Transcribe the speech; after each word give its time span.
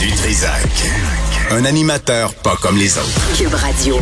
Du 0.00 0.06
Trisac. 0.12 0.62
Un 1.50 1.64
animateur 1.64 2.32
pas 2.44 2.54
comme 2.62 2.76
les 2.76 2.96
autres. 2.96 3.36
Cube 3.36 3.52
Radio. 3.52 3.96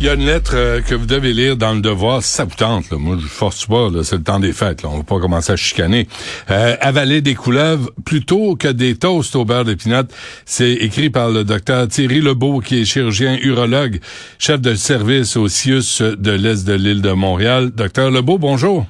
Il 0.00 0.06
y 0.06 0.08
a 0.08 0.14
une 0.14 0.26
lettre 0.26 0.54
euh, 0.56 0.80
que 0.80 0.96
vous 0.96 1.06
devez 1.06 1.32
lire 1.32 1.56
dans 1.56 1.74
le 1.74 1.80
devoir, 1.80 2.24
ça 2.24 2.42
vous 2.42 2.56
tente. 2.56 2.90
Là. 2.90 2.96
Moi, 2.98 3.16
je 3.20 3.26
force 3.28 3.66
pas, 3.66 3.88
là, 3.88 4.02
c'est 4.02 4.16
le 4.16 4.24
temps 4.24 4.40
des 4.40 4.52
fêtes. 4.52 4.82
Là. 4.82 4.88
On 4.92 4.96
va 4.96 5.02
pas 5.04 5.20
commencer 5.20 5.52
à 5.52 5.56
chicaner. 5.56 6.08
Euh, 6.50 6.74
avaler 6.80 7.20
des 7.20 7.36
couleuvres 7.36 7.90
plutôt 8.04 8.56
que 8.56 8.66
des 8.66 8.96
toasts 8.96 9.36
au 9.36 9.44
beurre 9.44 9.64
d'épinette. 9.64 10.12
C'est 10.44 10.72
écrit 10.72 11.08
par 11.08 11.30
le 11.30 11.44
docteur 11.44 11.86
Thierry 11.86 12.20
Lebeau, 12.20 12.58
qui 12.58 12.80
est 12.80 12.84
chirurgien 12.84 13.38
urologue, 13.42 14.00
chef 14.40 14.60
de 14.60 14.74
service 14.74 15.36
au 15.36 15.46
CIUS 15.46 16.02
de 16.18 16.32
l'Est 16.32 16.66
de 16.66 16.74
l'île 16.74 17.02
de 17.02 17.12
Montréal. 17.12 17.70
Docteur 17.70 18.10
Lebeau, 18.10 18.38
bonjour. 18.38 18.86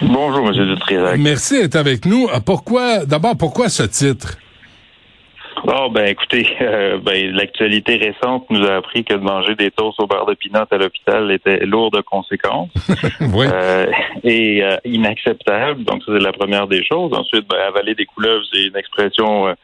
Bonjour, 0.00 0.48
M. 0.48 0.74
Dutrisac. 0.74 1.18
Merci 1.18 1.60
d'être 1.60 1.76
avec 1.76 2.06
nous. 2.06 2.26
Pourquoi, 2.46 3.04
d'abord, 3.04 3.36
pourquoi 3.36 3.68
ce 3.68 3.82
titre? 3.82 4.38
Oh 5.68 5.88
ben 5.90 6.06
écoutez, 6.06 6.46
euh, 6.60 6.98
ben, 6.98 7.34
l'actualité 7.34 7.96
récente 7.96 8.46
nous 8.50 8.64
a 8.64 8.76
appris 8.76 9.04
que 9.04 9.14
de 9.14 9.18
manger 9.20 9.54
des 9.56 9.70
toasts 9.70 9.98
au 9.98 10.06
beurre 10.06 10.26
de 10.26 10.34
pinot 10.34 10.64
à 10.70 10.76
l'hôpital 10.76 11.30
était 11.32 11.66
lourd 11.66 11.90
de 11.90 12.00
conséquences 12.02 12.70
oui. 13.20 13.46
euh, 13.52 13.86
et 14.22 14.62
euh, 14.62 14.76
inacceptable. 14.84 15.82
Donc 15.84 16.02
ça 16.04 16.12
c'est 16.12 16.22
la 16.22 16.32
première 16.32 16.68
des 16.68 16.84
choses. 16.84 17.12
Ensuite, 17.12 17.48
ben, 17.48 17.58
avaler 17.68 17.94
des 17.94 18.06
couleuvres, 18.06 18.44
c'est 18.52 18.64
une 18.64 18.76
expression 18.76 19.54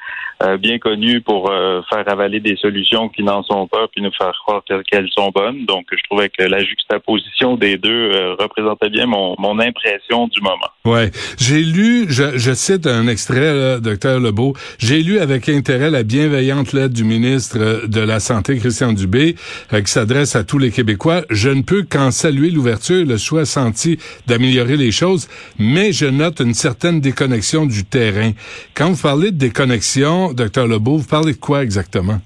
euh, 0.42 0.56
bien 0.56 0.78
connue 0.78 1.20
pour 1.20 1.50
faire 1.88 2.08
avaler 2.08 2.40
des 2.40 2.56
solutions 2.56 3.08
qui 3.08 3.22
n'en 3.22 3.42
sont 3.42 3.66
pas, 3.66 3.86
puis 3.92 4.02
nous 4.02 4.12
faire 4.16 4.32
croire 4.44 4.62
qu'elles 4.90 5.08
sont 5.10 5.30
bonnes. 5.30 5.64
Donc 5.66 5.86
je 5.90 6.02
trouvais 6.08 6.28
que 6.28 6.42
la 6.42 6.62
juxtaposition 6.62 7.56
des 7.56 7.78
deux 7.78 8.10
représentait 8.38 8.90
bien 8.90 9.06
mon, 9.06 9.34
mon 9.38 9.58
impression 9.58 10.28
du 10.28 10.40
moment. 10.40 10.70
Ouais, 10.84 11.10
j'ai 11.38 11.62
lu, 11.62 12.06
je, 12.08 12.38
je 12.38 12.52
cite 12.52 12.86
un 12.86 13.06
extrait, 13.06 13.54
là, 13.54 13.80
docteur 13.80 14.18
Lebeau. 14.20 14.54
J'ai 14.78 15.02
lu 15.02 15.18
avec 15.18 15.48
intérêt 15.48 15.90
la 15.90 16.02
bienveillante 16.02 16.72
lettre 16.72 16.94
du 16.94 17.04
ministre 17.04 17.86
de 17.86 18.00
la 18.00 18.20
Santé, 18.20 18.58
Christian 18.58 18.92
Dubé, 18.92 19.36
euh, 19.72 19.80
qui 19.80 19.90
s'adresse 19.90 20.34
à 20.34 20.44
tous 20.44 20.58
les 20.58 20.70
Québécois. 20.70 21.22
Je 21.30 21.50
ne 21.50 21.62
peux 21.62 21.84
qu'en 21.84 22.10
saluer 22.10 22.50
l'ouverture 22.50 23.04
le 23.06 23.16
choix 23.16 23.44
senti 23.44 23.98
d'améliorer 24.26 24.76
les 24.76 24.90
choses, 24.90 25.28
mais 25.58 25.92
je 25.92 26.06
note 26.06 26.40
une 26.40 26.54
certaine 26.54 27.00
déconnexion 27.00 27.66
du 27.66 27.84
terrain. 27.84 28.32
Quand 28.74 28.90
vous 28.90 29.02
parlez 29.02 29.30
de 29.30 29.38
déconnexion, 29.38 30.31
docteur 30.34 30.66
Lebeau, 30.66 30.96
vous 30.96 31.08
parlez 31.08 31.32
de 31.32 31.38
quoi 31.38 31.62
exactement? 31.62 32.20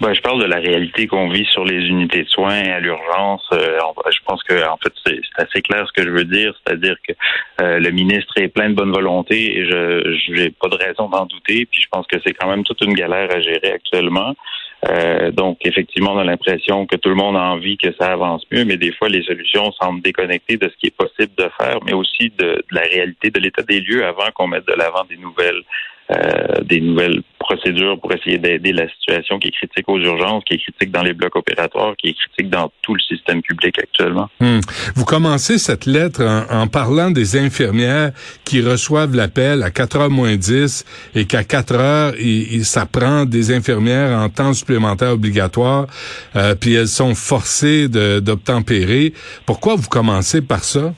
Ben, 0.00 0.14
je 0.14 0.20
parle 0.22 0.40
de 0.40 0.46
la 0.46 0.56
réalité 0.56 1.06
qu'on 1.06 1.28
vit 1.28 1.44
sur 1.46 1.64
les 1.64 1.86
unités 1.86 2.22
de 2.22 2.28
soins 2.28 2.62
à 2.62 2.80
l'urgence. 2.80 3.46
Euh, 3.52 3.78
je 4.10 4.18
pense 4.24 4.42
que 4.44 4.66
en 4.66 4.78
fait 4.78 4.92
c'est 5.04 5.20
assez 5.36 5.60
clair 5.60 5.86
ce 5.86 5.92
que 6.00 6.08
je 6.08 6.12
veux 6.12 6.24
dire, 6.24 6.54
c'est-à-dire 6.64 6.96
que 7.06 7.12
euh, 7.60 7.78
le 7.78 7.90
ministre 7.90 8.32
est 8.36 8.48
plein 8.48 8.70
de 8.70 8.74
bonne 8.74 8.92
volonté 8.92 9.58
et 9.58 9.66
je 9.66 10.32
n'ai 10.32 10.50
pas 10.50 10.68
de 10.68 10.76
raison 10.76 11.08
d'en 11.10 11.26
douter. 11.26 11.66
Puis 11.70 11.82
je 11.82 11.88
pense 11.90 12.06
que 12.06 12.16
c'est 12.24 12.32
quand 12.32 12.48
même 12.48 12.64
toute 12.64 12.80
une 12.80 12.94
galère 12.94 13.30
à 13.30 13.40
gérer 13.40 13.72
actuellement. 13.72 14.34
Euh, 14.88 15.30
donc, 15.30 15.58
effectivement, 15.64 16.12
on 16.14 16.18
a 16.18 16.24
l'impression 16.24 16.86
que 16.86 16.96
tout 16.96 17.10
le 17.10 17.14
monde 17.14 17.36
a 17.36 17.42
envie 17.42 17.76
que 17.76 17.92
ça 18.00 18.12
avance 18.12 18.42
mieux, 18.50 18.64
mais 18.64 18.78
des 18.78 18.92
fois, 18.92 19.10
les 19.10 19.22
solutions 19.22 19.70
semblent 19.72 20.00
déconnectées 20.00 20.56
de 20.56 20.70
ce 20.70 20.76
qui 20.78 20.86
est 20.86 20.96
possible 20.96 21.32
de 21.36 21.50
faire, 21.60 21.78
mais 21.84 21.92
aussi 21.92 22.32
de, 22.38 22.46
de 22.46 22.64
la 22.72 22.82
réalité 22.82 23.30
de 23.30 23.38
l'état 23.40 23.62
des 23.62 23.80
lieux 23.80 24.06
avant 24.06 24.30
qu'on 24.34 24.46
mette 24.46 24.66
de 24.66 24.72
l'avant 24.72 25.04
des 25.08 25.18
nouvelles 25.18 25.62
euh, 26.10 26.62
des 26.64 26.80
nouvelles 26.80 27.22
procédures 27.38 28.00
pour 28.00 28.12
essayer 28.12 28.38
d'aider 28.38 28.72
la 28.72 28.88
situation 28.88 29.38
qui 29.38 29.48
est 29.48 29.52
critique 29.52 29.88
aux 29.88 29.98
urgences, 29.98 30.42
qui 30.44 30.54
est 30.54 30.58
critique 30.58 30.90
dans 30.90 31.02
les 31.02 31.12
blocs 31.12 31.36
opératoires, 31.36 31.94
qui 31.96 32.08
est 32.08 32.14
critique 32.14 32.50
dans 32.50 32.72
tout 32.82 32.94
le 32.94 33.00
système 33.00 33.42
public 33.42 33.78
actuellement. 33.78 34.28
Hmm. 34.40 34.58
Vous 34.96 35.04
commencez 35.04 35.58
cette 35.58 35.86
lettre 35.86 36.22
en, 36.50 36.66
parlant 36.66 37.10
des 37.10 37.36
infirmières 37.36 38.10
qui 38.44 38.60
reçoivent 38.60 39.14
l'appel 39.14 39.62
à 39.62 39.70
4 39.70 39.96
heures 39.96 40.10
moins 40.10 40.36
10 40.36 40.84
et 41.14 41.26
qu'à 41.26 41.44
4 41.44 41.74
heures, 41.74 42.14
ça 42.62 42.86
prend 42.86 43.24
des 43.24 43.52
infirmières 43.52 44.18
en 44.18 44.28
temps 44.28 44.52
supplémentaire 44.52 45.12
obligatoire, 45.12 45.86
euh, 46.36 46.54
puis 46.54 46.74
elles 46.74 46.88
sont 46.88 47.14
forcées 47.14 47.88
d'obtempérer. 47.88 49.12
Pourquoi 49.46 49.76
vous 49.76 49.88
commencez 49.88 50.42
par 50.42 50.64
ça? 50.64 50.92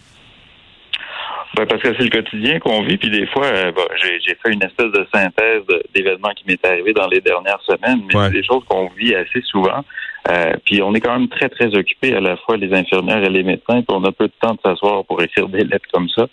Ben 1.54 1.66
parce 1.66 1.82
que 1.82 1.94
c'est 1.96 2.04
le 2.04 2.08
quotidien 2.08 2.58
qu'on 2.60 2.82
vit, 2.82 2.96
puis 2.96 3.10
des 3.10 3.26
fois, 3.26 3.44
euh, 3.44 3.72
j'ai 4.02 4.34
fait 4.34 4.52
une 4.52 4.62
espèce 4.62 4.90
de 4.90 5.06
synthèse 5.12 5.62
d'événements 5.94 6.32
qui 6.34 6.44
m'est 6.46 6.64
arrivé 6.64 6.94
dans 6.94 7.06
les 7.08 7.20
dernières 7.20 7.60
semaines, 7.62 8.00
mais 8.06 8.14
c'est 8.14 8.32
des 8.32 8.42
choses 8.42 8.64
qu'on 8.66 8.88
vit 8.96 9.14
assez 9.14 9.42
souvent. 9.42 9.84
Euh, 10.30 10.54
puis 10.64 10.80
on 10.80 10.94
est 10.94 11.00
quand 11.00 11.18
même 11.18 11.28
très, 11.28 11.50
très 11.50 11.74
occupés, 11.74 12.14
à 12.14 12.20
la 12.20 12.36
fois 12.38 12.56
les 12.56 12.72
infirmières 12.72 13.22
et 13.22 13.28
les 13.28 13.42
médecins, 13.42 13.82
puis 13.82 13.86
on 13.90 14.04
a 14.04 14.12
peu 14.12 14.28
de 14.28 14.32
temps 14.40 14.54
de 14.54 14.60
s'asseoir 14.64 15.04
pour 15.04 15.20
écrire 15.22 15.48
des 15.48 15.64
lettres 15.64 15.88
comme 15.92 16.08
ça. 16.08 16.26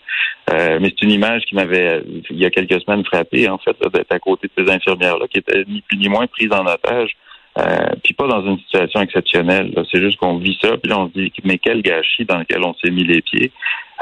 Euh, 0.51 0.79
mais 0.79 0.89
c'est 0.89 1.05
une 1.05 1.11
image 1.11 1.41
qui 1.41 1.55
m'avait, 1.55 2.01
il 2.29 2.37
y 2.37 2.45
a 2.45 2.49
quelques 2.49 2.81
semaines, 2.81 3.03
frappé, 3.03 3.49
en 3.49 3.57
fait, 3.57 3.75
d'être 3.93 4.11
à 4.11 4.19
côté 4.19 4.47
de 4.47 4.63
ces 4.63 4.71
infirmières-là, 4.71 5.27
qui 5.27 5.39
étaient 5.39 5.63
ni 5.67 5.81
plus 5.81 5.97
ni 5.97 6.07
moins 6.07 6.27
prises 6.27 6.53
en 6.53 6.65
otage. 6.65 7.17
Euh, 7.57 7.89
puis 8.03 8.13
pas 8.13 8.27
dans 8.27 8.45
une 8.45 8.59
situation 8.59 9.01
exceptionnelle. 9.01 9.73
C'est 9.91 10.01
juste 10.01 10.17
qu'on 10.19 10.37
vit 10.37 10.57
ça, 10.61 10.77
puis 10.77 10.89
là 10.89 10.99
on 10.99 11.07
se 11.07 11.13
dit 11.13 11.31
mais 11.43 11.57
quel 11.57 11.81
gâchis 11.81 12.25
dans 12.25 12.37
lequel 12.37 12.63
on 12.63 12.73
s'est 12.75 12.91
mis 12.91 13.03
les 13.03 13.21
pieds. 13.21 13.51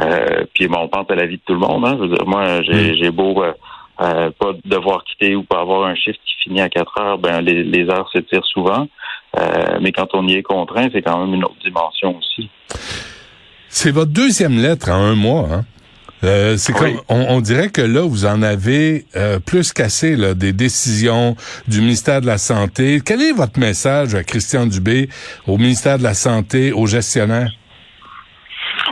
Euh, 0.02 0.46
puis 0.53 0.68
bon, 0.68 0.80
on 0.81 0.88
pense 0.88 1.09
à 1.09 1.16
la 1.16 1.25
vie 1.25 1.38
de 1.38 1.41
tout 1.46 1.53
le 1.53 1.59
monde. 1.59 1.85
Hein. 1.85 1.96
Je 1.97 2.03
veux 2.03 2.16
dire, 2.16 2.28
moi, 2.28 2.62
j'ai 2.62 3.09
mm. 3.09 3.16
beau 3.16 3.44
euh, 3.44 3.53
euh, 4.02 4.30
pas 4.38 4.52
devoir 4.66 5.03
quitter 5.06 5.35
ou 5.35 5.44
pas 5.44 5.62
avoir 5.62 5.88
un 5.88 5.96
chiffre 5.96 6.19
qui 6.24 6.35
finit 6.44 6.62
à 6.62 6.69
4 6.69 7.02
heures, 7.02 7.18
ben 7.18 7.41
les, 7.41 7.63
les 7.63 7.90
heures 7.90 8.09
s'étirent 8.12 8.46
souvent. 8.46 8.88
Euh, 9.40 9.79
mais 9.81 9.91
quand 9.91 10.08
on 10.14 10.28
y 10.28 10.35
est 10.35 10.44
contraint, 10.44 10.88
c'est 10.91 11.02
quand 11.02 11.25
même 11.25 11.34
une 11.34 11.44
autre 11.44 11.58
dimension 11.64 12.18
aussi. 12.18 12.50
C'est 13.69 13.91
votre 13.91 14.12
deuxième 14.12 14.58
lettre 14.62 14.90
en 14.90 14.96
un 14.96 15.16
mois, 15.16 15.47
hein? 15.52 15.66
Euh, 16.23 16.57
c'est 16.57 16.73
comme 16.73 17.00
on, 17.09 17.41
dirait 17.41 17.69
que 17.69 17.81
là 17.81 18.01
vous 18.01 18.25
en 18.25 18.41
avez 18.41 19.05
euh, 19.16 19.39
plus 19.39 19.72
cassé 19.72 20.16
là, 20.16 20.33
des 20.33 20.51
décisions 20.51 21.35
du 21.67 21.81
ministère 21.81 22.22
de 22.22 22.25
la 22.25 22.39
santé. 22.39 23.01
Quel 23.05 23.22
est 23.22 23.33
votre 23.33 23.59
message 23.59 24.16
à 24.16 24.23
Christian 24.23 24.66
Dubé, 24.66 25.09
au 25.45 25.57
ministère 25.57 26.00
de 26.00 26.03
la 26.03 26.16
santé, 26.16 26.72
aux 26.72 26.88
gestionnaires? 26.88 27.51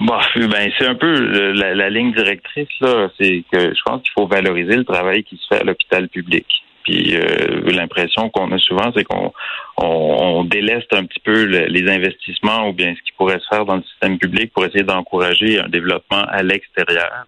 Bon, 0.02 0.18
ben 0.36 0.70
c'est 0.78 0.88
un 0.88 0.96
peu 0.96 1.52
la, 1.54 1.90
ligne 1.90 2.14
directrice 2.14 2.68
là, 2.82 3.10
c'est 3.20 3.44
que 3.52 3.60
je 3.74 3.82
pense 3.86 4.02
qu'il 4.02 4.12
faut 4.14 4.28
valoriser 4.28 4.76
le 4.76 4.84
travail 4.84 5.24
qui 5.24 5.38
se 5.38 5.48
fait 5.48 5.62
à 5.62 5.64
l'hôpital 5.64 6.10
public. 6.10 6.46
Puis 6.86 7.16
euh, 7.16 7.62
l'impression 7.72 8.30
qu'on 8.30 8.52
a 8.52 8.60
souvent, 8.60 8.92
c'est 8.96 9.04
qu'on 9.04 9.34
on, 9.78 10.44
déleste 10.46 10.94
un 10.94 11.06
petit 11.06 11.20
peu 11.20 11.44
les 11.44 11.90
investissements 11.92 12.70
ou 12.70 12.74
bien 12.74 12.94
ce 12.96 13.02
qui 13.02 13.12
pourrait 13.18 13.40
se 13.40 13.48
faire 13.50 13.66
dans 13.66 13.78
le 13.78 13.84
système 13.84 14.18
public 14.20 14.54
pour 14.54 14.66
essayer 14.66 14.84
d'encourager 14.84 15.60
un 15.60 15.68
développement 15.68 16.24
à 16.30 16.44
l'extérieur. 16.44 17.26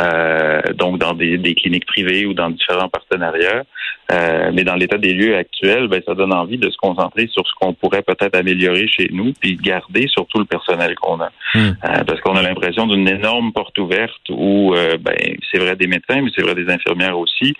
Euh, 0.00 0.62
donc 0.74 0.98
dans 0.98 1.12
des, 1.12 1.54
cliniques 1.54 1.86
privées 1.86 2.24
ou 2.24 2.34
dans 2.34 2.50
différents 2.50 2.88
partenariats. 2.88 3.64
Euh, 4.10 4.50
mais 4.52 4.64
dans 4.64 4.74
l'état 4.74 4.98
des 4.98 5.12
lieux 5.12 5.36
actuels, 5.36 5.88
ben, 5.88 6.02
ça 6.06 6.14
donne 6.14 6.32
envie 6.32 6.58
de 6.58 6.68
se 6.70 6.76
concentrer 6.76 7.28
sur 7.28 7.46
ce 7.46 7.52
qu'on 7.58 7.72
pourrait 7.72 8.02
peut-être 8.02 8.36
améliorer 8.36 8.86
chez 8.88 9.08
nous, 9.12 9.32
puis 9.40 9.56
garder 9.56 10.06
surtout 10.08 10.38
le 10.38 10.44
personnel 10.44 10.94
qu'on 10.96 11.20
a. 11.20 11.30
Hmm. 11.54 11.72
Euh, 11.84 12.04
parce 12.04 12.20
qu'on 12.20 12.36
a 12.36 12.42
l'impression 12.42 12.86
d'une 12.86 13.08
énorme 13.08 13.52
porte 13.52 13.78
ouverte 13.78 14.28
où, 14.30 14.74
ben, 15.00 15.16
c'est 15.50 15.58
vrai 15.58 15.76
des 15.76 15.86
médecins, 15.86 16.20
mais 16.20 16.30
c'est 16.34 16.42
vrai 16.42 16.54
des 16.54 16.68
infirmières 16.70 17.18
aussi, 17.18 17.54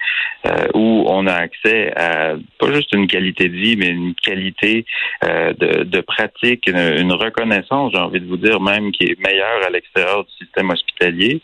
où 0.75 1.05
on 1.09 1.27
a 1.27 1.35
accès 1.35 1.93
à 1.97 2.35
pas 2.59 2.73
juste 2.73 2.93
une 2.93 3.07
qualité 3.07 3.49
de 3.49 3.57
vie, 3.57 3.77
mais 3.77 3.89
une 3.89 4.15
qualité 4.15 4.85
de, 5.23 5.85
de, 5.85 6.01
pratique, 6.01 6.67
une, 6.67 6.77
une 6.99 7.13
reconnaissance, 7.13 7.93
j'ai 7.93 8.01
envie 8.01 8.21
de 8.21 8.27
vous 8.27 8.37
dire 8.37 8.61
même, 8.61 8.91
qui 8.93 9.05
est 9.05 9.19
meilleure 9.21 9.65
à 9.67 9.71
l'extérieur 9.71 10.25
du 10.25 10.33
système 10.45 10.71
hospitalier 10.71 11.41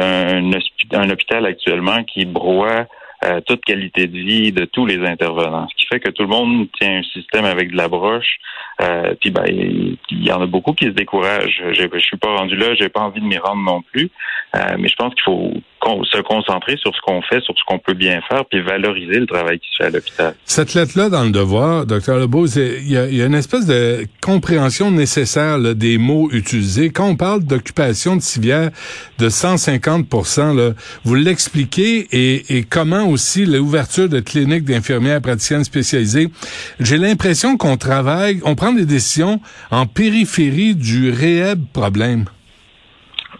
un, 0.00 0.50
un 0.92 1.10
hôpital 1.10 1.46
actuellement 1.46 2.02
qui 2.04 2.24
broie 2.24 2.86
euh, 3.24 3.40
toute 3.46 3.64
qualité 3.64 4.08
de 4.08 4.18
vie 4.18 4.50
de 4.50 4.64
tous 4.64 4.84
les 4.84 4.98
intervenants. 5.06 5.68
Ce 5.68 5.74
qui 5.76 5.86
fait 5.86 6.00
que 6.00 6.10
tout 6.10 6.22
le 6.22 6.28
monde 6.28 6.66
tient 6.80 6.98
un 6.98 7.02
système 7.04 7.44
avec 7.44 7.70
de 7.70 7.76
la 7.76 7.88
broche. 7.88 8.38
Euh, 8.80 9.14
puis 9.20 9.30
ben, 9.30 9.44
il 9.46 9.96
y 10.10 10.32
en 10.32 10.42
a 10.42 10.46
beaucoup 10.46 10.72
qui 10.72 10.86
se 10.86 10.90
découragent. 10.90 11.62
Je, 11.72 11.82
je 11.92 11.98
suis 11.98 12.16
pas 12.16 12.34
rendu 12.36 12.56
là, 12.56 12.74
j'ai 12.74 12.88
pas 12.88 13.00
envie 13.00 13.20
de 13.20 13.26
m'y 13.26 13.38
rendre 13.38 13.62
non 13.62 13.80
plus. 13.82 14.10
Euh, 14.56 14.76
mais 14.76 14.88
je 14.88 14.96
pense 14.96 15.14
qu'il 15.14 15.22
faut 15.22 15.52
se 16.04 16.20
concentrer 16.22 16.76
sur 16.76 16.94
ce 16.94 17.00
qu'on 17.00 17.22
fait, 17.22 17.40
sur 17.40 17.54
ce 17.56 17.62
qu'on 17.66 17.78
peut 17.78 17.94
bien 17.94 18.20
faire, 18.28 18.44
puis 18.46 18.60
valoriser 18.60 19.20
le 19.20 19.26
travail 19.26 19.58
qui 19.58 19.68
se 19.70 19.76
fait 19.78 19.88
à 19.88 19.90
l'hôpital. 19.90 20.34
Cette 20.44 20.74
lettre-là, 20.74 21.08
dans 21.08 21.24
le 21.24 21.30
devoir, 21.30 21.86
docteur 21.86 22.18
Lebeau, 22.18 22.46
il 22.46 22.88
y, 22.88 22.92
y 22.92 23.22
a, 23.22 23.26
une 23.26 23.34
espèce 23.34 23.66
de 23.66 24.06
compréhension 24.20 24.90
nécessaire 24.90 25.58
là, 25.58 25.74
des 25.74 25.98
mots 25.98 26.28
utilisés. 26.32 26.90
Quand 26.90 27.08
on 27.08 27.16
parle 27.16 27.44
d'occupation 27.44 28.16
de 28.16 28.22
civière 28.22 28.70
de 29.18 29.28
150 29.28 30.06
là, 30.56 30.70
vous 31.04 31.14
l'expliquez 31.14 32.06
et, 32.12 32.56
et 32.56 32.62
comment 32.64 33.08
aussi 33.08 33.44
l'ouverture 33.44 34.08
de 34.08 34.20
cliniques 34.20 34.64
d'infirmières 34.64 35.20
praticiennes 35.20 35.64
spécialisées. 35.64 36.28
J'ai 36.80 36.98
l'impression 36.98 37.56
qu'on 37.56 37.76
travaille, 37.76 38.40
on 38.44 38.54
prend 38.54 38.72
des 38.72 38.86
décisions 38.86 39.40
en 39.70 39.86
périphérie 39.86 40.74
du 40.74 41.10
réel 41.10 41.56
problème. 41.72 42.24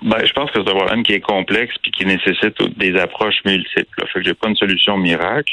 Ben, 0.04 0.24
je 0.24 0.32
pense 0.32 0.50
que 0.50 0.60
c'est 0.60 0.68
un 0.68 0.74
problème 0.74 1.04
qui 1.04 1.12
est 1.12 1.20
complexe 1.20 1.74
puis 1.80 1.92
qui 1.92 2.04
nécessite 2.04 2.60
des 2.76 2.98
approches 2.98 3.40
multiples. 3.44 3.86
Là. 3.98 4.06
Fait 4.12 4.20
que 4.20 4.24
j'ai 4.24 4.34
pas 4.34 4.48
une 4.48 4.56
solution 4.56 4.96
miracle. 4.96 5.52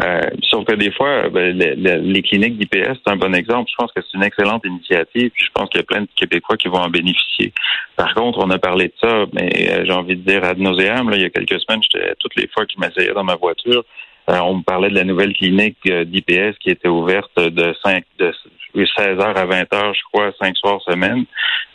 Euh, 0.00 0.20
sauf 0.42 0.64
que 0.64 0.74
des 0.74 0.92
fois, 0.92 1.28
ben, 1.28 1.58
les, 1.58 2.22
cliniques 2.22 2.58
d'IPS, 2.58 3.00
c'est 3.04 3.12
un 3.12 3.16
bon 3.16 3.34
exemple. 3.34 3.68
Je 3.70 3.76
pense 3.76 3.90
que 3.92 4.00
c'est 4.00 4.16
une 4.16 4.22
excellente 4.22 4.64
initiative. 4.64 5.30
Puis 5.30 5.44
je 5.44 5.50
pense 5.52 5.68
qu'il 5.70 5.80
y 5.80 5.82
a 5.82 5.86
plein 5.86 6.02
de 6.02 6.08
Québécois 6.14 6.56
qui 6.56 6.68
vont 6.68 6.78
en 6.78 6.88
bénéficier. 6.88 7.52
Par 7.96 8.14
contre, 8.14 8.38
on 8.38 8.50
a 8.50 8.58
parlé 8.58 8.86
de 8.86 8.94
ça, 9.00 9.24
mais 9.32 9.50
euh, 9.70 9.84
j'ai 9.84 9.92
envie 9.92 10.16
de 10.16 10.22
dire 10.22 10.44
ad 10.44 10.58
nauseam. 10.58 11.10
Là, 11.10 11.16
il 11.16 11.22
y 11.22 11.26
a 11.26 11.30
quelques 11.30 11.60
semaines, 11.60 11.82
j'étais 11.82 12.14
toutes 12.20 12.36
les 12.36 12.46
fois 12.48 12.66
qu'ils 12.66 12.80
m'essayaient 12.80 13.14
dans 13.14 13.24
ma 13.24 13.34
voiture. 13.34 13.84
On 14.28 14.56
me 14.56 14.62
parlait 14.62 14.90
de 14.90 14.94
la 14.94 15.04
nouvelle 15.04 15.32
clinique 15.32 15.78
d'IPS 15.84 16.58
qui 16.60 16.70
était 16.70 16.88
ouverte 16.88 17.34
de 17.36 17.74
5 17.82 18.04
de 18.18 18.32
16h 18.74 19.20
à 19.20 19.46
20h, 19.46 19.94
je 19.94 20.02
crois, 20.12 20.32
cinq 20.40 20.56
soirs 20.56 20.80
semaine, 20.82 21.24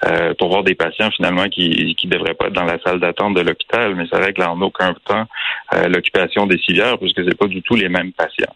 euh, 0.05 0.33
pour 0.38 0.50
voir 0.50 0.63
des 0.63 0.75
patients 0.75 1.09
finalement 1.11 1.47
qui 1.50 1.95
qui 1.95 2.07
devraient 2.07 2.33
pas 2.33 2.47
être 2.47 2.53
dans 2.53 2.65
la 2.65 2.79
salle 2.79 3.00
d'attente 3.00 3.35
de 3.35 3.41
l'hôpital, 3.41 3.95
mais 3.95 4.05
ça 4.07 4.17
règle 4.17 4.44
en 4.44 4.59
aucun 4.61 4.94
temps 5.05 5.25
euh, 5.73 5.88
l'occupation 5.88 6.45
des 6.45 6.57
civières 6.59 6.97
puisque 6.97 7.23
c'est 7.23 7.38
pas 7.38 7.47
du 7.47 7.61
tout 7.61 7.75
les 7.75 7.89
mêmes 7.89 8.11
patients. 8.11 8.53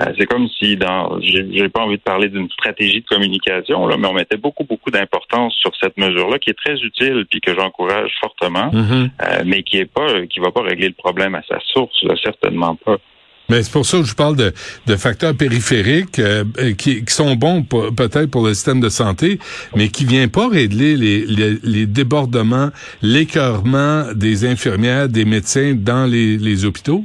Euh, 0.00 0.12
c'est 0.18 0.26
comme 0.26 0.48
si 0.48 0.76
dans 0.76 1.20
j'ai 1.20 1.68
pas 1.68 1.82
envie 1.82 1.96
de 1.96 2.02
parler 2.02 2.28
d'une 2.28 2.50
stratégie 2.50 3.00
de 3.00 3.06
communication 3.06 3.86
là, 3.86 3.96
mais 3.98 4.08
on 4.08 4.14
mettait 4.14 4.36
beaucoup 4.36 4.64
beaucoup 4.64 4.90
d'importance 4.90 5.54
sur 5.54 5.72
cette 5.80 5.96
mesure-là 5.96 6.38
qui 6.38 6.50
est 6.50 6.58
très 6.58 6.76
utile 6.80 7.26
puis 7.30 7.40
que 7.40 7.54
j'encourage 7.54 8.12
fortement, 8.20 8.70
mm-hmm. 8.70 9.44
mais 9.44 9.62
qui 9.62 9.78
est 9.78 9.90
pas 9.90 10.26
qui 10.28 10.40
va 10.40 10.50
pas 10.50 10.62
régler 10.62 10.88
le 10.88 10.94
problème 10.94 11.34
à 11.34 11.42
sa 11.48 11.58
source, 11.60 12.04
certainement 12.22 12.74
pas. 12.76 12.96
Mais 13.48 13.62
c'est 13.62 13.72
pour 13.72 13.86
ça 13.86 13.98
que 13.98 14.04
je 14.04 14.14
parle 14.14 14.36
de, 14.36 14.52
de 14.86 14.96
facteurs 14.96 15.34
périphériques 15.34 16.18
euh, 16.18 16.44
qui, 16.76 17.04
qui, 17.04 17.14
sont 17.14 17.34
bons 17.34 17.62
peut-être 17.62 18.26
pour 18.26 18.46
le 18.46 18.52
système 18.52 18.80
de 18.80 18.90
santé, 18.90 19.38
mais 19.74 19.88
qui 19.88 20.04
viennent 20.04 20.30
pas 20.30 20.48
régler 20.48 20.96
les, 20.96 21.24
les, 21.24 21.58
les 21.62 21.86
débordements, 21.86 22.70
l'écœurement 23.00 24.12
des 24.14 24.44
infirmières, 24.44 25.08
des 25.08 25.24
médecins 25.24 25.74
dans 25.74 26.04
les, 26.04 26.36
les 26.36 26.64
hôpitaux? 26.64 27.04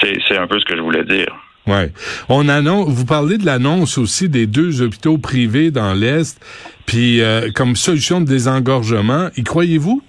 C'est 0.00 0.36
un 0.36 0.46
peu 0.46 0.58
ce 0.58 0.64
que 0.64 0.76
je 0.76 0.82
voulais 0.82 1.04
dire. 1.04 1.34
Ouais. 1.66 1.92
On 2.28 2.48
annonce, 2.48 2.88
vous 2.90 3.06
parlez 3.06 3.38
de 3.38 3.46
l'annonce 3.46 3.96
aussi 3.96 4.28
des 4.28 4.46
deux 4.46 4.82
hôpitaux 4.82 5.16
privés 5.16 5.70
dans 5.70 5.94
l'Est, 5.94 6.38
puis 6.84 7.22
euh, 7.22 7.50
comme 7.54 7.74
solution 7.76 8.20
de 8.20 8.26
désengorgement. 8.26 9.30
Y 9.36 9.44
croyez-vous? 9.44 10.02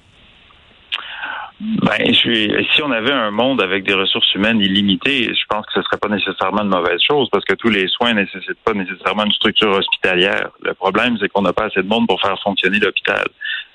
Ben, 1.82 2.14
je 2.14 2.64
si 2.74 2.84
on 2.84 2.92
avait 2.92 3.12
un 3.12 3.32
monde 3.32 3.60
avec 3.60 3.86
des 3.86 3.96
ressources 3.96 4.32
humaines 4.36 4.60
illimitées, 4.62 5.24
je 5.24 5.46
pense 5.50 5.66
que 5.66 5.74
ce 5.74 5.82
serait 5.82 5.98
pas 5.98 6.10
nécessairement 6.10 6.62
une 6.62 6.70
mauvaise 6.70 7.00
chose 7.02 7.28
parce 7.32 7.44
que 7.44 7.56
tous 7.56 7.70
les 7.70 7.88
soins 7.88 8.14
ne 8.14 8.22
nécessitent 8.22 8.64
pas 8.64 8.74
nécessairement 8.74 9.26
une 9.26 9.32
structure 9.32 9.72
hospitalière. 9.72 10.50
Le 10.62 10.76
problème, 10.76 11.18
c'est 11.20 11.28
qu'on 11.30 11.42
n'a 11.42 11.54
pas 11.54 11.66
assez 11.66 11.82
de 11.82 11.88
monde 11.88 12.08
pour 12.08 12.22
faire 12.22 12.40
fonctionner 12.44 12.78
l'hôpital. 12.78 13.26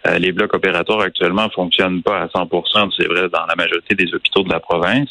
Euh, 0.07 0.19
les 0.19 0.33
blocs 0.33 0.55
opératoires 0.55 1.01
actuellement 1.01 1.49
fonctionnent 1.51 2.03
pas 2.03 2.21
à 2.23 2.27
100% 2.27 2.91
c'est 2.97 3.07
vrai 3.07 3.29
dans 3.29 3.47
la 3.47 3.55
majorité 3.57 3.95
des 3.95 4.15
hôpitaux 4.15 4.43
de 4.43 4.51
la 4.51 4.61
province. 4.61 5.11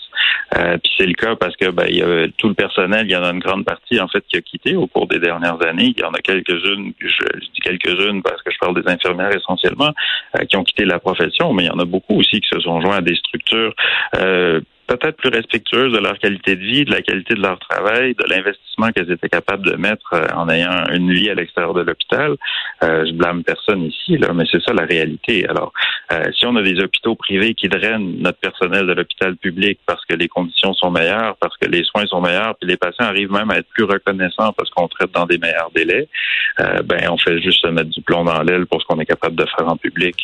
Euh, 0.57 0.77
puis 0.77 0.91
c'est 0.97 1.05
le 1.05 1.13
cas 1.13 1.35
parce 1.35 1.55
que 1.55 1.69
ben, 1.69 1.85
y 1.89 2.01
a 2.01 2.27
tout 2.37 2.47
le 2.47 2.55
personnel, 2.55 3.05
il 3.05 3.11
y 3.11 3.15
en 3.15 3.23
a 3.23 3.31
une 3.31 3.39
grande 3.39 3.65
partie 3.65 3.99
en 3.99 4.07
fait 4.07 4.23
qui 4.27 4.37
a 4.37 4.41
quitté 4.41 4.75
au 4.75 4.87
cours 4.87 5.07
des 5.07 5.19
dernières 5.19 5.61
années. 5.65 5.93
Il 5.95 5.99
y 5.99 6.03
en 6.03 6.13
a 6.13 6.19
quelques-unes, 6.19 6.93
je, 6.99 7.39
dis 7.39 7.61
quelques-unes 7.61 8.23
parce 8.23 8.41
que 8.41 8.51
je 8.51 8.57
parle 8.57 8.81
des 8.81 8.89
infirmières 8.91 9.35
essentiellement, 9.35 9.91
euh, 10.35 10.45
qui 10.45 10.57
ont 10.57 10.63
quitté 10.63 10.85
la 10.85 10.99
profession, 10.99 11.53
mais 11.53 11.63
il 11.63 11.67
y 11.67 11.71
en 11.71 11.79
a 11.79 11.85
beaucoup 11.85 12.19
aussi 12.19 12.41
qui 12.41 12.49
se 12.49 12.59
sont 12.59 12.81
joints 12.81 12.97
à 12.97 13.01
des 13.01 13.15
structures 13.15 13.73
peut-être 14.89 15.17
plus 15.17 15.29
respectueuses 15.29 15.93
de 15.93 15.99
leur 15.99 16.17
qualité 16.17 16.55
de 16.55 16.61
vie, 16.61 16.83
de 16.83 16.91
la 16.91 17.01
qualité 17.01 17.35
de 17.35 17.41
leur 17.41 17.59
travail, 17.59 18.15
de 18.15 18.25
l'investissement 18.27 18.89
qu'elles 18.91 19.11
étaient 19.11 19.29
capables 19.29 19.63
de 19.63 19.75
mettre 19.75 20.13
euh, 20.13 20.25
en 20.35 20.49
ayant 20.49 20.85
une 20.91 21.13
vie 21.13 21.29
à 21.29 21.35
l'extérieur 21.35 21.75
de 21.75 21.81
l'hôpital. 21.81 22.35
Euh, 22.83 23.05
je 23.05 23.13
blâme 23.13 23.43
personne 23.43 23.83
ici, 23.83 24.17
là, 24.17 24.33
mais 24.33 24.45
c'est 24.51 24.61
ça 24.63 24.73
la 24.73 24.85
réalité. 24.85 25.47
Alors, 25.47 25.71
euh, 26.11 26.23
si 26.33 26.45
on 26.47 26.55
a 26.55 26.63
des 26.63 26.79
hôpitaux 26.81 27.15
privés 27.15 27.53
qui 27.53 27.69
drainent 27.69 28.15
notre 28.19 28.39
personnel 28.39 28.87
de 28.87 28.93
l'hôpital 28.93 29.37
public 29.37 29.79
parce 29.85 30.03
que 30.05 30.15
les 30.15 30.27
conditions 30.27 30.73
sont 30.73 30.89
meilleures, 30.89 31.35
parce 31.37 31.55
que 31.57 31.69
les 31.69 31.83
soins 31.83 32.07
sont 32.07 32.21
meilleurs, 32.21 32.55
puis 32.55 32.67
les 32.67 32.77
patients 32.77 33.05
arrivent 33.05 33.31
même 33.31 33.51
à 33.51 33.57
être 33.57 33.69
plus 33.69 33.83
reconnaissants 33.83 34.53
parce 34.53 34.71
qu'on 34.71 34.87
traite 34.87 35.11
dans 35.11 35.27
des 35.27 35.37
meilleurs 35.37 35.69
délais, 35.75 36.07
euh, 36.61 36.81
ben 36.83 37.09
on 37.11 37.17
fait 37.17 37.39
juste 37.41 37.61
se 37.61 37.67
mettre 37.67 37.89
du 37.89 38.01
plomb 38.01 38.23
dans 38.23 38.41
l'aile 38.41 38.65
pour 38.65 38.81
ce 38.81 38.87
qu'on 38.87 38.99
est 38.99 39.05
capable 39.05 39.35
de 39.35 39.45
faire 39.45 39.67
en 39.67 39.77
public. 39.77 40.15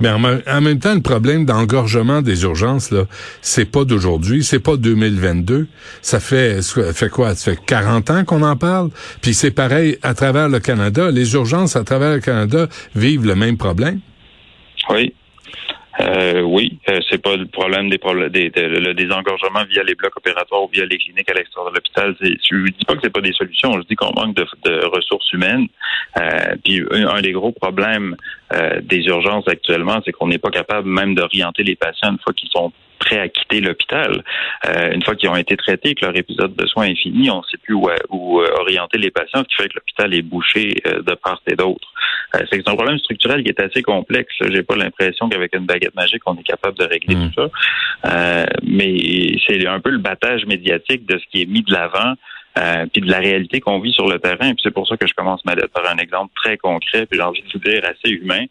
Mais 0.00 0.08
en, 0.08 0.60
même 0.60 0.78
temps, 0.80 0.94
le 0.94 1.00
problème 1.00 1.44
d'engorgement 1.44 2.22
des 2.22 2.42
urgences, 2.42 2.90
là, 2.90 3.04
c'est 3.40 3.66
pas 3.66 3.84
d'aujourd'hui, 3.84 4.42
c'est 4.42 4.58
pas 4.58 4.76
2022. 4.76 5.68
Ça 6.00 6.18
fait, 6.18 6.60
ça 6.62 6.92
fait 6.92 7.08
quoi? 7.08 7.36
Ça 7.36 7.52
fait 7.52 7.60
40 7.64 8.10
ans 8.10 8.24
qu'on 8.24 8.42
en 8.42 8.56
parle. 8.56 8.90
Puis 9.20 9.32
c'est 9.32 9.52
pareil 9.52 9.98
à 10.02 10.14
travers 10.14 10.48
le 10.48 10.58
Canada. 10.58 11.10
Les 11.12 11.34
urgences 11.34 11.76
à 11.76 11.84
travers 11.84 12.14
le 12.14 12.20
Canada 12.20 12.66
vivent 12.96 13.26
le 13.26 13.36
même 13.36 13.56
problème. 13.56 14.00
Oui. 14.90 15.14
Euh, 16.00 16.40
oui, 16.40 16.78
euh, 16.88 17.00
c'est 17.10 17.20
pas 17.20 17.36
le 17.36 17.46
problème 17.46 17.90
des, 17.90 17.98
des, 17.98 18.50
le 18.50 18.94
désengorgement 18.94 19.64
via 19.68 19.82
les 19.82 19.94
blocs 19.94 20.16
opératoires 20.16 20.62
ou 20.62 20.68
via 20.72 20.86
les 20.86 20.96
cliniques 20.96 21.30
à 21.30 21.34
l'extérieur 21.34 21.70
de 21.70 21.76
l'hôpital. 21.76 22.16
Je 22.20 22.70
dis 22.70 22.84
pas 22.86 22.94
que 22.94 23.00
c'est 23.02 23.12
pas 23.12 23.20
des 23.20 23.32
solutions, 23.32 23.72
je 23.74 23.86
dis 23.86 23.94
qu'on 23.94 24.12
manque 24.14 24.34
de, 24.34 24.46
de, 24.64 24.86
ressources 24.86 25.30
humaines. 25.32 25.66
Euh, 26.18 26.56
puis 26.64 26.82
un, 26.92 27.20
des 27.20 27.32
gros 27.32 27.52
problèmes 27.52 28.16
euh, 28.54 28.80
des 28.82 29.04
urgences 29.06 29.46
actuellement, 29.48 30.00
c'est 30.04 30.12
qu'on 30.12 30.28
n'est 30.28 30.38
pas 30.38 30.50
capable 30.50 30.88
même 30.88 31.14
d'orienter 31.14 31.62
les 31.62 31.76
patients 31.76 32.12
une 32.12 32.18
fois 32.18 32.32
qu'ils 32.32 32.50
sont 32.50 32.72
prêts 32.98 33.18
à 33.18 33.28
quitter 33.28 33.60
l'hôpital. 33.60 34.24
Euh, 34.66 34.92
une 34.92 35.02
fois 35.02 35.14
qu'ils 35.14 35.28
ont 35.28 35.36
été 35.36 35.56
traités, 35.56 35.94
que 35.94 36.06
leur 36.06 36.16
épisode 36.16 36.54
de 36.54 36.66
soins 36.66 36.86
est 36.86 36.94
fini, 36.94 37.30
on 37.30 37.38
ne 37.38 37.46
sait 37.50 37.58
plus 37.58 37.74
où, 37.74 37.90
où 38.10 38.40
orienter 38.40 38.96
les 38.96 39.10
patients, 39.10 39.40
ce 39.40 39.56
qui 39.56 39.62
fait 39.62 39.68
que 39.68 39.74
l'hôpital 39.74 40.14
est 40.14 40.22
bouché 40.22 40.74
de 40.84 41.14
part 41.16 41.42
et 41.46 41.56
d'autre. 41.56 41.92
Euh, 42.34 42.40
c'est 42.50 42.66
un 42.66 42.74
problème 42.74 42.98
structurel 42.98 43.42
qui 43.42 43.50
est 43.50 43.60
assez 43.60 43.82
complexe. 43.82 44.34
J'ai 44.40 44.62
pas 44.62 44.76
l'impression 44.76 45.28
qu'avec 45.28 45.54
une 45.54 45.66
baguette 45.66 45.94
magique, 45.94 46.22
on 46.26 46.36
est 46.36 46.42
capable 46.42 46.78
de 46.78 46.84
régler 46.84 47.16
hmm. 47.16 47.30
tout 47.30 47.42
ça. 47.42 47.50
Euh, 48.06 48.46
mais 48.62 49.36
c'est 49.46 49.66
un 49.66 49.80
peu 49.80 49.90
le 49.90 49.98
battage 49.98 50.46
médiatique 50.46 51.06
de 51.06 51.18
ce 51.18 51.24
qui 51.30 51.42
est 51.42 51.46
mis 51.46 51.62
de 51.62 51.72
l'avant. 51.72 52.14
Euh, 52.58 52.84
puis 52.92 53.00
de 53.00 53.10
la 53.10 53.18
réalité 53.18 53.60
qu'on 53.60 53.80
vit 53.80 53.92
sur 53.92 54.06
le 54.06 54.18
terrain. 54.18 54.52
Puis 54.52 54.60
c'est 54.62 54.74
pour 54.74 54.86
ça 54.86 54.98
que 54.98 55.06
je 55.06 55.14
commence 55.14 55.42
ma 55.46 55.54
lettre 55.54 55.70
par 55.72 55.90
un 55.90 55.96
exemple 55.96 56.32
très 56.34 56.58
concret, 56.58 57.06
puis 57.06 57.18
j'ai 57.18 57.24
envie 57.24 57.40
de 57.40 57.48
vous 57.50 57.58
dire 57.58 57.82
assez 57.82 58.12
humain, 58.12 58.44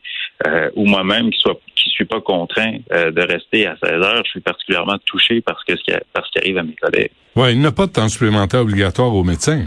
euh, 0.48 0.72
ou 0.76 0.88
moi-même 0.88 1.30
qui 1.30 1.40
soit 1.40 1.60
qui 1.76 1.88
suis 1.92 2.06
pas 2.06 2.20
contraint 2.20 2.78
euh, 2.94 3.12
de 3.12 3.22
rester 3.22 3.68
à 3.68 3.76
16 3.84 3.92
heures, 3.92 4.24
je 4.26 4.32
suis 4.32 4.40
particulièrement 4.40 4.98
touché 5.06 5.42
parce 5.42 5.64
que 5.64 5.76
ce 5.78 5.84
qui, 5.84 5.92
par 6.14 6.26
ce 6.26 6.32
qui 6.32 6.40
arrive 6.40 6.58
à 6.58 6.64
mes 6.64 6.76
collègues. 6.82 7.12
Ouais, 7.36 7.54
il 7.54 7.60
n'y 7.60 7.66
a 7.68 7.72
pas 7.72 7.86
de 7.86 7.92
temps 7.92 8.10
supplémentaire 8.10 8.62
obligatoire 8.62 9.14
aux 9.14 9.24
médecins. 9.24 9.66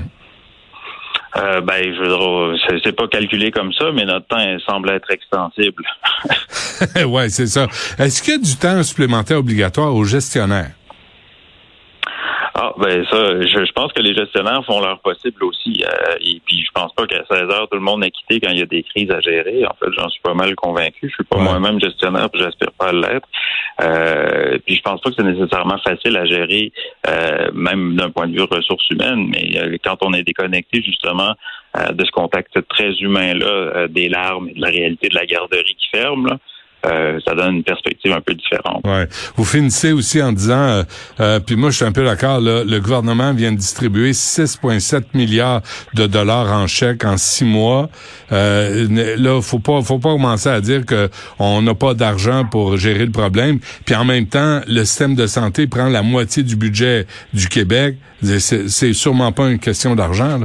Euh, 1.36 1.60
ben, 1.60 1.82
je 1.82 2.00
veux 2.00 2.78
c'est 2.84 2.92
pas 2.92 3.08
calculé 3.08 3.50
comme 3.50 3.72
ça, 3.72 3.90
mais 3.92 4.04
notre 4.04 4.26
temps 4.26 4.58
semble 4.66 4.90
être 4.90 5.10
extensible. 5.10 5.82
ouais, 7.06 7.28
c'est 7.28 7.48
ça. 7.48 7.66
Est-ce 7.98 8.22
qu'il 8.22 8.34
y 8.34 8.36
a 8.36 8.40
du 8.40 8.56
temps 8.56 8.82
supplémentaire 8.82 9.38
obligatoire 9.38 9.94
aux 9.94 10.04
gestionnaires? 10.04 10.70
Ah, 12.56 12.72
ben 12.78 13.04
ça, 13.10 13.40
je, 13.40 13.72
pense 13.72 13.92
que 13.92 14.00
les 14.00 14.14
gestionnaires 14.14 14.64
font 14.64 14.80
leur 14.80 15.00
possible 15.00 15.42
aussi. 15.42 15.82
Euh, 15.84 16.14
et 16.20 16.40
puis, 16.46 16.64
je 16.64 16.70
pense 16.72 16.94
pas 16.94 17.04
qu'à 17.04 17.24
16 17.28 17.50
heures, 17.50 17.68
tout 17.68 17.76
le 17.76 17.82
monde 17.82 18.04
est 18.04 18.12
quitté 18.12 18.38
quand 18.38 18.50
il 18.50 18.60
y 18.60 18.62
a 18.62 18.66
des 18.66 18.84
crises 18.84 19.10
à 19.10 19.18
gérer. 19.18 19.66
En 19.66 19.74
fait, 19.74 19.90
j'en 19.98 20.08
suis 20.08 20.20
pas 20.22 20.34
mal 20.34 20.54
convaincu. 20.54 21.08
Je 21.08 21.14
suis 21.14 21.24
pas 21.24 21.38
moi-même 21.38 21.80
gestionnaire, 21.80 22.30
puis 22.30 22.40
j'aspire 22.40 22.70
pas 22.78 22.90
à 22.90 22.92
l'être. 22.92 23.26
Euh, 23.82 24.56
puis, 24.64 24.76
je 24.76 24.82
pense 24.82 25.00
pas 25.00 25.10
que 25.10 25.16
c'est 25.16 25.24
nécessairement 25.24 25.78
facile 25.78 26.16
à 26.16 26.26
gérer, 26.26 26.70
euh, 27.08 27.50
même 27.54 27.96
d'un 27.96 28.10
point 28.10 28.28
de 28.28 28.34
vue 28.34 28.42
ressources 28.42 28.88
humaines. 28.90 29.26
Mais 29.28 29.58
euh, 29.58 29.76
quand 29.84 29.96
on 30.02 30.12
est 30.12 30.22
déconnecté, 30.22 30.80
justement, 30.80 31.34
de 31.92 32.04
ce 32.04 32.10
contact 32.12 32.56
très 32.68 32.92
humain-là, 33.00 33.88
des 33.88 34.08
larmes 34.08 34.48
et 34.48 34.54
de 34.54 34.60
la 34.60 34.68
réalité 34.68 35.08
de 35.08 35.16
la 35.16 35.26
garderie 35.26 35.74
qui 35.76 35.88
ferme, 35.88 36.28
là, 36.28 36.38
euh, 36.84 37.18
ça 37.26 37.34
donne 37.34 37.56
une 37.56 37.64
perspective 37.64 38.12
un 38.12 38.20
peu 38.20 38.34
différente. 38.34 38.82
Ouais. 38.84 39.08
Vous 39.36 39.44
finissez 39.44 39.92
aussi 39.92 40.22
en 40.22 40.32
disant, 40.32 40.54
euh, 40.54 40.82
euh, 41.20 41.40
puis 41.40 41.56
moi 41.56 41.70
je 41.70 41.76
suis 41.76 41.84
un 41.84 41.92
peu 41.92 42.04
d'accord, 42.04 42.40
le 42.40 42.78
gouvernement 42.78 43.32
vient 43.32 43.52
de 43.52 43.56
distribuer 43.56 44.12
6,7 44.12 45.04
milliards 45.14 45.62
de 45.94 46.06
dollars 46.06 46.52
en 46.52 46.66
chèques 46.66 47.04
en 47.04 47.16
six 47.16 47.44
mois. 47.44 47.88
là, 48.30 49.40
faut 49.42 49.58
pas, 49.58 49.82
faut 49.82 49.98
pas 49.98 50.12
commencer 50.12 50.48
à 50.48 50.60
dire 50.60 50.84
que 50.84 51.08
on 51.38 51.62
n'a 51.62 51.74
pas 51.74 51.94
d'argent 51.94 52.44
pour 52.44 52.76
gérer 52.76 53.06
le 53.06 53.12
problème. 53.12 53.58
Puis 53.84 53.94
en 53.94 54.04
même 54.04 54.26
temps, 54.26 54.60
le 54.66 54.84
système 54.84 55.14
de 55.14 55.26
santé 55.26 55.66
prend 55.66 55.88
la 55.88 56.02
moitié 56.02 56.42
du 56.42 56.56
budget 56.56 57.06
du 57.32 57.48
Québec. 57.48 57.96
C'est 58.22 58.92
sûrement 58.92 59.32
pas 59.32 59.50
une 59.50 59.58
question 59.58 59.94
d'argent. 59.94 60.40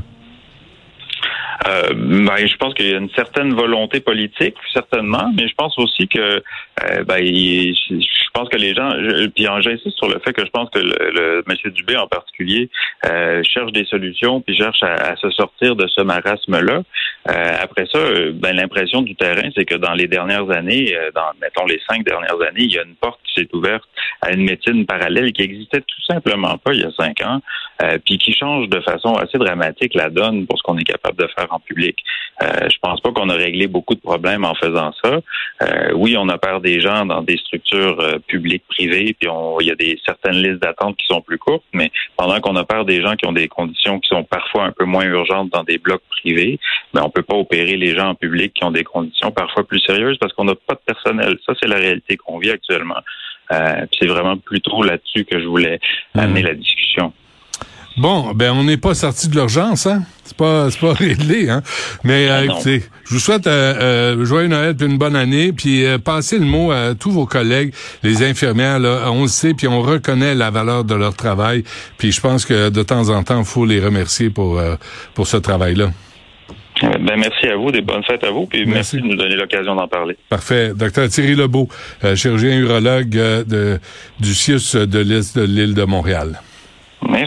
Euh, 1.69 1.89
ben, 1.93 2.47
je 2.47 2.55
pense 2.57 2.73
qu'il 2.73 2.89
y 2.89 2.93
a 2.93 2.97
une 2.97 3.09
certaine 3.11 3.53
volonté 3.53 3.99
politique, 3.99 4.55
certainement, 4.73 5.31
mais 5.35 5.47
je 5.47 5.53
pense 5.55 5.77
aussi 5.77 6.07
que 6.07 6.19
euh, 6.19 7.03
ben, 7.03 7.23
je 7.23 8.29
pense 8.33 8.49
que 8.49 8.57
les 8.57 8.73
gens, 8.73 8.91
puis 9.35 9.45
j'insiste 9.45 9.97
sur 9.97 10.07
le 10.07 10.19
fait 10.19 10.33
que 10.33 10.45
je 10.45 10.49
pense 10.51 10.69
que 10.69 10.79
le, 10.79 11.11
le 11.11 11.43
M. 11.47 11.71
Dubé 11.71 11.97
en 11.97 12.07
particulier 12.07 12.69
euh, 13.05 13.43
cherche 13.43 13.71
des 13.71 13.85
solutions, 13.85 14.41
puis 14.41 14.55
cherche 14.55 14.81
à, 14.83 15.15
se 15.17 15.29
sortir 15.31 15.75
de 15.75 15.87
ce 15.87 16.01
marasme-là. 16.01 16.81
Euh, 17.29 17.57
après 17.61 17.85
ça, 17.91 17.99
ben, 18.33 18.55
l'impression 18.55 19.01
du 19.01 19.15
terrain, 19.15 19.49
c'est 19.55 19.65
que 19.65 19.75
dans 19.75 19.93
les 19.93 20.07
dernières 20.07 20.49
années, 20.51 20.95
dans 21.13 21.31
mettons 21.41 21.65
les 21.65 21.81
cinq 21.89 22.05
dernières 22.05 22.41
années, 22.41 22.63
il 22.63 22.73
y 22.73 22.79
a 22.79 22.83
une 22.83 22.95
porte 22.95 23.19
qui 23.25 23.41
s'est 23.41 23.49
ouverte 23.53 23.83
à 24.21 24.31
une 24.31 24.43
médecine 24.43 24.85
parallèle 24.85 25.31
qui 25.33 25.43
existait 25.43 25.81
tout 25.81 26.01
simplement 26.07 26.57
pas 26.57 26.73
il 26.73 26.81
y 26.81 26.85
a 26.85 26.91
cinq 26.91 27.21
ans, 27.21 27.41
puis 28.05 28.17
qui 28.17 28.33
change 28.33 28.67
de 28.67 28.79
façon 28.81 29.13
assez 29.15 29.37
dramatique 29.37 29.93
la 29.93 30.09
donne 30.09 30.45
pour 30.45 30.57
ce 30.57 30.63
qu'on 30.63 30.77
est 30.77 30.83
capable 30.83 31.17
de 31.17 31.27
faire 31.35 31.47
en 31.51 31.59
public. 31.59 32.03
Euh, 32.41 32.69
je 32.71 32.77
pense 32.81 33.01
pas 33.01 33.11
qu'on 33.11 33.29
a 33.29 33.33
réglé 33.33 33.67
beaucoup 33.67 33.95
de 33.95 33.99
problèmes 33.99 34.45
en 34.45 34.55
faisant 34.55 34.91
ça. 35.03 35.19
Euh, 35.61 35.91
oui, 35.93 36.15
on 36.17 36.29
a 36.29 36.37
peur 36.37 36.61
des 36.61 36.79
gens 36.79 37.05
dans 37.05 37.21
des 37.21 37.37
structures 37.37 37.99
euh, 37.99 38.19
publiques, 38.27 38.63
privées, 38.69 39.15
puis 39.19 39.29
il 39.61 39.67
y 39.67 39.71
a 39.71 39.75
des 39.75 39.99
certaines 40.05 40.41
listes 40.41 40.61
d'attente 40.61 40.95
qui 40.97 41.05
sont 41.07 41.21
plus 41.21 41.37
courtes, 41.37 41.65
mais 41.73 41.91
pendant 42.15 42.39
qu'on 42.39 42.55
a 42.55 42.63
peur 42.63 42.85
des 42.85 43.01
gens 43.01 43.15
qui 43.15 43.27
ont 43.27 43.33
des 43.33 43.47
conditions 43.47 43.99
qui 43.99 44.09
sont 44.09 44.23
parfois 44.23 44.65
un 44.65 44.71
peu 44.71 44.85
moins 44.85 45.05
urgentes 45.05 45.49
dans 45.49 45.63
des 45.63 45.77
blocs 45.77 46.03
privés, 46.09 46.59
mais 46.93 47.01
ben, 47.01 47.07
on 47.07 47.09
peut 47.09 47.23
pas 47.23 47.35
opérer 47.35 47.75
les 47.75 47.95
gens 47.95 48.09
en 48.09 48.15
public 48.15 48.53
qui 48.53 48.63
ont 48.63 48.71
des 48.71 48.83
conditions 48.83 49.31
parfois 49.31 49.65
plus 49.65 49.79
sérieuses 49.81 50.17
parce 50.17 50.33
qu'on 50.33 50.45
n'a 50.45 50.55
pas 50.55 50.75
de 50.75 50.81
personnel. 50.85 51.37
Ça, 51.45 51.53
c'est 51.59 51.67
la 51.67 51.77
réalité 51.77 52.15
qu'on 52.15 52.39
vit 52.39 52.51
actuellement. 52.51 52.99
c'est 53.49 54.07
vraiment 54.07 54.37
plutôt 54.37 54.83
là-dessus 54.83 55.25
que 55.25 55.39
je 55.39 55.45
voulais 55.45 55.79
amener 56.15 56.43
la 56.43 56.53
discussion. 56.53 57.11
Bon, 57.97 58.31
ben 58.33 58.51
on 58.53 58.63
n'est 58.63 58.77
pas 58.77 58.93
sorti 58.93 59.27
de 59.27 59.35
l'urgence, 59.35 59.85
hein? 59.85 60.03
C'est 60.23 60.37
pas, 60.37 60.69
c'est 60.71 60.79
pas 60.79 60.93
réglé, 60.97 61.49
hein? 61.49 61.61
Mais 62.03 62.29
Ah, 62.29 62.45
écoutez, 62.45 62.83
je 63.05 63.13
vous 63.13 63.19
souhaite 63.19 63.45
euh, 63.47 64.13
euh, 64.15 64.25
joyeux 64.25 64.47
Noël 64.47 64.75
puis 64.75 64.87
une 64.87 64.97
bonne 64.97 65.15
année, 65.15 65.51
puis 65.51 65.85
euh, 65.85 65.97
passez 65.97 66.39
le 66.39 66.45
mot 66.45 66.71
à 66.71 66.93
tous 66.95 67.11
vos 67.11 67.25
collègues, 67.25 67.73
les 68.03 68.23
infirmières. 68.23 68.79
Là, 68.79 69.11
on 69.11 69.23
le 69.23 69.27
sait, 69.27 69.53
puis 69.53 69.67
on 69.67 69.81
reconnaît 69.81 70.35
la 70.35 70.49
valeur 70.49 70.85
de 70.85 70.95
leur 70.95 71.13
travail. 71.15 71.63
Puis 71.97 72.11
je 72.13 72.21
pense 72.21 72.45
que 72.45 72.69
de 72.69 72.83
temps 72.83 73.09
en 73.09 73.23
temps, 73.23 73.39
il 73.39 73.45
faut 73.45 73.65
les 73.65 73.79
remercier 73.83 74.29
pour 74.29 74.59
euh, 74.59 74.75
pour 75.13 75.27
ce 75.27 75.37
travail-là. 75.37 75.89
Ben, 76.81 77.17
merci 77.17 77.47
à 77.47 77.57
vous, 77.57 77.71
des 77.71 77.81
bonnes 77.81 78.03
fêtes 78.03 78.23
à 78.23 78.31
vous, 78.31 78.45
puis 78.45 78.59
Merci. 78.65 78.95
merci, 78.95 78.97
de 78.97 79.01
nous 79.01 79.17
donner 79.17 79.35
l'occasion 79.35 79.75
d'en 79.75 79.89
parler. 79.89 80.15
Parfait. 80.29 80.71
Docteur 80.73 81.09
Thierry 81.09 81.35
Lebeau, 81.35 81.67
euh, 82.05 82.15
chirurgien 82.15 82.57
urologue 82.57 83.17
euh, 83.17 83.43
de, 83.43 83.79
du 84.21 84.33
CIUS 84.33 84.75
de 84.77 84.99
l'Est 84.99 85.37
de 85.37 85.43
l'île 85.43 85.73
de 85.73 85.83
Montréal. 85.83 86.39
Merci. 87.09 87.25